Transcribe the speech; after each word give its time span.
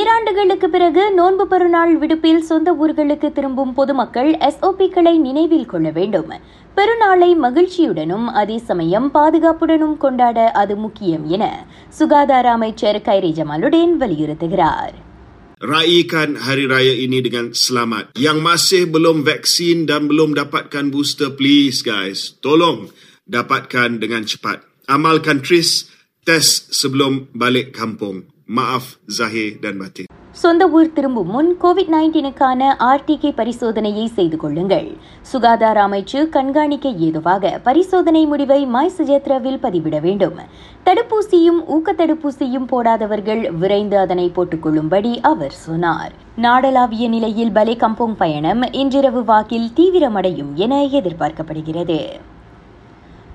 ஈராண்டுகளுக்கு 0.00 0.66
பிறகு 0.66 1.02
நோன்பு 1.10 1.44
பெருநாள் 1.46 1.92
விடுப்பில் 1.98 2.42
சொந்த 2.42 2.70
ஊர்களுக்கு 2.82 3.28
திரும்பும் 3.32 3.72
பொதுமக்கள் 3.74 4.30
எஸ்ஓபிக்களை 4.48 5.12
நினைவில் 5.18 5.66
கொள்ள 5.66 5.88
வேண்டும் 5.90 6.30
பெருநாளை 6.76 7.30
மகிழ்ச்சியுடனும் 7.36 8.26
அதே 8.32 8.56
சமயம் 8.60 9.08
பாதுகாப்புடனும் 9.10 9.96
கொண்டாட 9.96 10.38
அது 10.52 10.76
முக்கியம் 10.76 11.24
என 11.28 11.44
சுகாதார 11.98 12.48
அமைச்சர் 12.52 13.00
கைரி 13.08 13.32
ஜமாலுடன் 13.38 13.94
வலியுறுத்துகிறார் 14.02 14.96
Raikan 15.62 16.30
hari 16.40 16.64
raya 16.64 16.92
ini 16.96 17.18
dengan 17.20 17.46
selamat. 17.54 18.04
Yang 18.16 18.38
masih 18.40 18.82
belum 18.88 19.18
vaksin 19.22 19.84
dan 19.84 20.08
belum 20.08 20.32
dapatkan 20.32 20.88
booster, 20.88 21.28
please 21.32 21.80
guys, 21.84 22.20
tolong 22.40 22.78
dapatkan 23.28 24.00
dengan 24.00 24.24
cepat. 24.24 24.64
Amalkan 24.88 25.44
TRIS, 25.44 25.70
test 26.26 26.72
sebelum 26.72 27.28
balik 27.34 27.68
kampung. 27.72 28.16
Maaf 28.56 28.86
Zahir 29.18 29.50
dan 29.62 29.74
Batin. 29.80 30.06
சொந்த 30.30 30.68
ஊர் 30.68 30.92
திரும்பும் 30.92 31.30
முன் 31.30 31.56
கோவிட் 31.60 31.92
நைன்டீனுக்கான 31.92 32.74
ஆர்டிகே 32.78 33.30
பரிசோதனையை 33.40 34.06
செய்து 34.06 34.36
கொள்ளுங்கள். 34.36 34.96
சுகாதார 35.22 35.86
அமைச்சு 35.86 36.28
கண்காணிக்க 36.28 36.88
ஏதுவாக 36.88 37.60
பரிசோதனை 37.62 38.26
முடிவை 38.26 38.66
மாய் 38.66 38.90
சுஜேத்ராவில் 38.98 39.58
பதிவிட 39.62 40.00
வேண்டும். 40.00 40.38
தடுப்பூசியும் 40.84 41.60
ஊக்க 41.66 41.92
தடுப்பூசியும் 41.92 42.66
போடாதவர்கள் 42.70 43.52
விரைந்து 43.52 43.98
அதனை 43.98 44.32
போட்டுக்கொள்ளும்படி 44.34 45.20
அவர் 45.20 45.52
சொன்னார். 45.52 46.12
நாடளாவிய 46.36 47.08
நிலையில் 47.08 47.52
பலே 47.52 47.76
கம்போங் 47.76 48.14
பயணம் 48.14 48.72
இன்றிரவு 48.72 49.24
வாக்கில் 49.24 49.70
தீவிரமடையும் 49.76 50.54
என 50.54 50.82
எதிர்பார்க்கப்படுகிறது. 50.82 52.00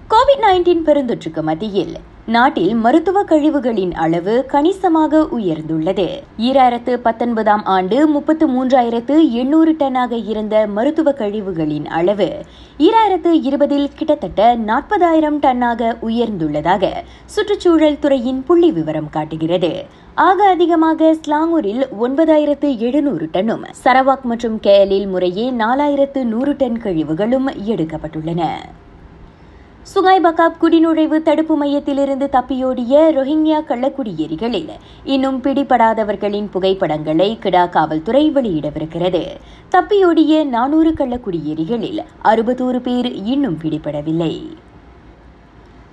கோவிட் 0.10 0.44
நைன்டீன் 0.44 0.84
பெருந்தொற்றுக்கு 0.86 1.42
மத்தியில் 1.42 1.96
நாட்டில் 2.34 2.76
மருத்துவ 2.76 3.24
கழிவுகளின் 3.24 3.92
அளவு 3.94 4.46
கணிசமாக 4.46 5.18
உயர்ந்துள்ளது. 5.38 6.06
ஈராயிரத்து 6.38 6.94
பத்தொன்பதாம் 6.96 7.64
ஆண்டு 7.64 8.08
முப்பத்து 8.08 8.46
மூன்றாயிரத்து 8.48 9.32
எண்ணூறு 9.32 9.72
டன்னாக 9.72 10.28
இருந்த 10.28 10.68
மருத்துவ 10.68 11.12
கழிவுகளின் 11.12 11.86
அளவு 11.88 12.46
ஈராயிரத்து 12.78 13.32
இருபதில் 13.42 13.90
கிட்டத்தட்ட 13.96 14.56
நாற்பதாயிரம் 14.56 15.40
டன்னாக 15.40 15.92
உயர்ந்துள்ளதாக 16.02 16.90
சுற்றுச்சூழல் 17.26 18.00
துறையின் 18.00 18.44
புள்ளி 18.44 18.72
விவரம் 18.72 19.10
காட்டுகிறது. 19.10 19.86
ஆக 20.16 20.48
அதிகமாக 20.48 21.14
ஸ்லாங்கூரில் 21.14 21.84
ஒன்பதாயிரத்து 22.00 22.78
எழுநூறு 22.78 23.28
டன்னும் 23.32 23.66
சரவாக் 23.84 24.22
மற்றும் 24.22 24.60
கேலில் 24.60 25.08
முறையே 25.08 25.52
நாலாயிரத்து 25.52 26.24
நூறு 26.24 26.56
டன் 26.56 26.82
கழிவுகளும் 26.82 27.50
எடுக்கப்பட்டுள்ளன. 27.66 28.42
சுகாய் 29.94 30.24
பகாப் 30.24 30.58
குடிநுழைவு 30.62 31.22
தடுப்பு 31.22 31.56
மையத்திலிருந்து 31.56 32.28
தப்பியோடிய 32.32 32.94
ரோஹிங்யா 33.18 33.58
கள்ளக்குடியேறிகளில் 33.64 34.70
இன்னும் 35.04 35.42
பிடிபடாதவர்களின் 35.42 36.48
புகைப்படங்களை 36.52 37.38
கிடா 37.40 37.66
காவல்துறை 37.66 38.32
வெளியிடவிருக்கிறது. 38.32 39.22
தப்பியோடிய 39.72 40.46
நானூறு 40.46 40.92
கள்ளக்குடியேறிகளில் 40.92 42.00
அறுபத்தோரு 42.24 42.80
பேர் 42.80 43.14
இன்னும் 43.14 43.58
பிடிபடவில்லை. 43.64 44.42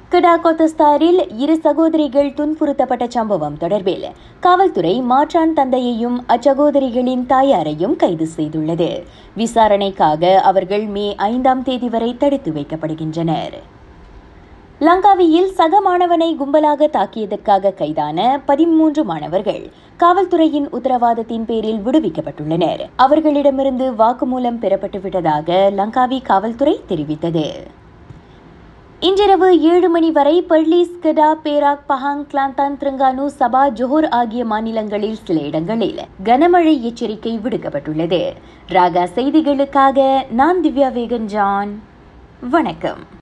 கிடா 0.09 0.39
கொத்தஸ்தாரில் 0.39 1.20
இரு 1.37 1.57
சகோதரிகள் 1.57 2.31
துன்புறுத்தப்பட்ட 2.31 3.09
சம்பவம் 3.09 3.59
தொடர்பில் 3.61 4.09
காவல்துறை 4.41 5.01
மாற்றான் 5.01 5.55
தந்தையையும் 5.55 6.25
அச்சகோதரிகளின் 6.29 7.27
தாயாரையும் 7.27 7.97
கைது 7.97 8.29
செய்துள்ளது. 8.37 9.03
விசாரணைக்காக 9.35 10.41
அவர்கள் 10.41 10.87
மே 10.87 11.15
ஐந்தாம் 11.17 11.63
தேதி 11.63 11.89
வரை 11.89 12.17
தடுத்து 12.17 12.53
வைக்கப்படுகின்றனர். 12.53 13.72
லங்காவியில் 14.86 15.50
சக 15.52 15.80
மாணவனை 15.80 16.28
கும்பலாக 16.36 16.86
தாக்கியதற்காக 16.92 17.70
கைதான 17.75 18.41
பதிமூன்று 18.47 19.05
மாணவர்கள் 19.05 19.70
காவல்துறையின் 20.00 20.66
உத்தரவாதத்தின் 20.72 21.44
பேரில் 21.44 21.78
விடுவிக்கப்பட்டுள்ளனர். 21.86 22.83
அவர்களிடமிருந்து 22.97 23.86
வாக்குமூலம் 23.92 24.58
பெறப்பட்டுவிட்டதாக 24.62 25.58
லங்காவி 25.77 26.19
காவல்துறை 26.22 26.74
தெரிவித்தது. 26.89 27.47
இன்றிரவு 29.01 29.61
ஏழு 29.61 29.89
மணி 29.89 30.11
வரை 30.11 30.45
Perlis 30.48 30.98
Kedah 31.01 31.30
Perak 31.45 31.86
Pahang 31.89 32.27
Kelantan 32.33 32.77
Terengganu 32.83 33.28
Sabah 33.39 33.64
Johor 33.78 34.11
ஆகிய 34.11 34.45
மாநிலங்களில் 34.45 35.18
சில 35.24 35.40
இடங்களில் 35.40 36.02
கனமழை 36.24 36.80
எச்சரிக்கை 36.80 37.39
விடுக்கப்பட்டுள்ளது. 37.39 38.23
ராகா 38.68 39.07
செய்திகளுக்காக 39.17 40.23
நான் 40.30 40.62
திவ்யா 40.62 40.92
வேகன் 40.98 41.30
ஜான் 41.36 41.83
வணக்கம். 42.51 43.02